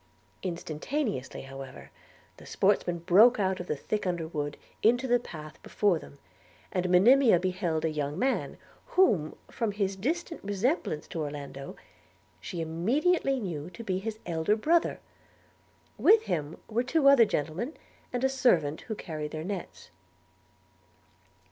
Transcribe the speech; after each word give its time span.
Instantaneously, 0.41 1.43
however, 1.43 1.91
the 2.37 2.45
sportsmen 2.47 2.97
broke 2.97 3.39
out 3.39 3.59
of 3.59 3.67
the 3.67 3.75
thick 3.75 4.07
underwood 4.07 4.57
into 4.81 5.07
the 5.07 5.19
path 5.19 5.61
before 5.61 5.99
them, 5.99 6.17
and 6.71 6.89
Monimia 6.89 7.39
beheld 7.39 7.85
a 7.85 7.89
young 7.91 8.17
man, 8.17 8.57
whom, 8.97 9.35
from 9.51 9.71
his 9.73 9.95
distant 9.95 10.43
resemblance 10.43 11.07
to 11.07 11.21
Orlando, 11.21 11.75
she 12.39 12.61
immediately 12.61 13.39
knew 13.39 13.69
to 13.69 13.83
be 13.83 13.99
his 13.99 14.17
elder 14.25 14.55
brother. 14.55 14.99
With 15.99 16.23
him 16.23 16.57
were 16.67 16.81
two 16.81 17.07
other 17.07 17.25
gentlemen, 17.25 17.73
and 18.11 18.23
a 18.23 18.27
servant 18.27 18.81
who 18.81 18.95
carried 18.95 19.29
their 19.29 19.43
nets. 19.43 19.91